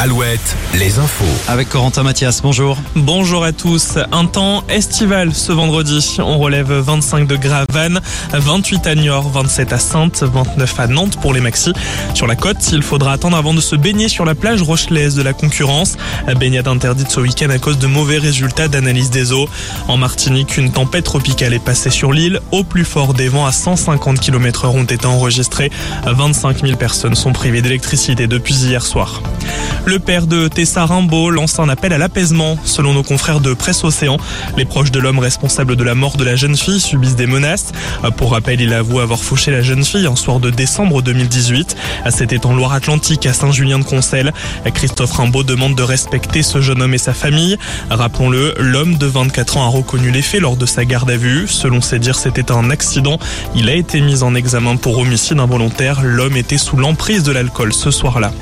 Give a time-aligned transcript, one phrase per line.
[0.00, 1.24] Alouette, les infos.
[1.48, 2.78] Avec Corentin Mathias, bonjour.
[2.94, 3.98] Bonjour à tous.
[4.12, 6.18] Un temps estival ce vendredi.
[6.20, 8.00] On relève 25 degrés à Vannes,
[8.32, 11.72] 28 à Niort, 27 à Sainte, 29 à Nantes pour les maxis.
[12.14, 15.22] Sur la côte, il faudra attendre avant de se baigner sur la plage rochelaise de
[15.22, 15.96] la concurrence.
[16.38, 19.48] Baignade interdite ce week-end à cause de mauvais résultats d'analyse des eaux.
[19.88, 22.38] En Martinique, une tempête tropicale est passée sur l'île.
[22.52, 25.72] Au plus fort des vents à 150 km heure ont été enregistrés.
[26.06, 29.22] 25 000 personnes sont privées d'électricité depuis hier soir.
[29.88, 32.58] Le père de Tessa Rimbaud lance un appel à l'apaisement.
[32.62, 34.18] Selon nos confrères de Presse Océan,
[34.58, 37.72] les proches de l'homme responsable de la mort de la jeune fille subissent des menaces.
[38.18, 41.74] Pour rappel, il avoue avoir fauché la jeune fille un soir de décembre 2018.
[42.10, 44.34] C'était en Loire-Atlantique à Saint-Julien-de-Concel.
[44.74, 47.56] Christophe Rimbaud demande de respecter ce jeune homme et sa famille.
[47.88, 51.48] Rappelons-le, l'homme de 24 ans a reconnu les faits lors de sa garde à vue.
[51.48, 53.18] Selon ses dires, c'était un accident.
[53.54, 56.02] Il a été mis en examen pour homicide involontaire.
[56.02, 58.32] L'homme était sous l'emprise de l'alcool ce soir-là.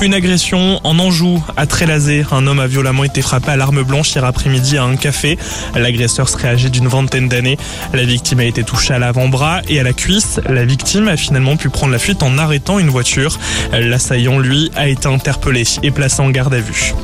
[0.00, 2.24] Une agression en Anjou, à Trélazé.
[2.30, 5.36] Un homme a violemment été frappé à l'arme blanche hier après-midi à un café.
[5.74, 7.58] L'agresseur serait âgé d'une vingtaine d'années.
[7.92, 10.40] La victime a été touchée à l'avant-bras et à la cuisse.
[10.48, 13.40] La victime a finalement pu prendre la fuite en arrêtant une voiture.
[13.72, 16.94] L'assaillant, lui, a été interpellé et placé en garde à vue.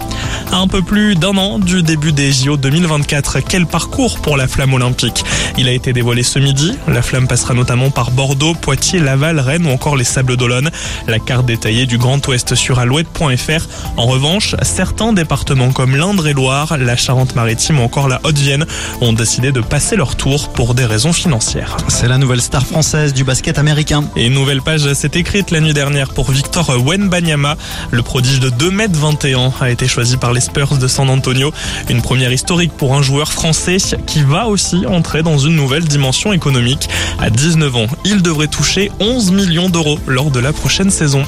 [0.53, 4.47] À un peu plus d'un an du début des JO 2024, quel parcours pour la
[4.47, 5.25] flamme olympique?
[5.59, 6.77] Il a été dévoilé ce midi.
[6.89, 10.71] La flamme passera notamment par Bordeaux, Poitiers, Laval, Rennes ou encore les Sables d'Olonne.
[11.07, 13.67] La carte détaillée du Grand Ouest sur alouette.fr.
[13.97, 18.67] En revanche, certains départements comme l'Indre-et-Loire, la Charente-Maritime ou encore la Haute-Vienne
[19.01, 21.77] ont décidé de passer leur tour pour des raisons financières.
[21.89, 24.05] C'est la nouvelle star française du basket américain.
[24.17, 27.57] Et une nouvelle page s'est écrite la nuit dernière pour Victor Wenbanyama.
[27.91, 31.53] Le prodige de 2m21 a été choisi par les Spurs de San Antonio.
[31.91, 36.33] Une première historique pour un joueur français qui va aussi entrer dans une nouvelle dimension
[36.33, 36.89] économique.
[37.19, 41.25] À 19 ans, il devrait toucher 11 millions d'euros lors de la prochaine saison.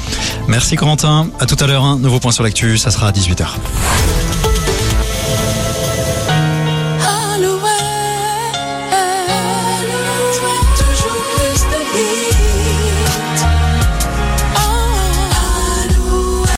[0.49, 1.29] Merci Corentin.
[1.39, 3.49] À tout à l'heure, un nouveau point sur l'actu, ça sera à 18h.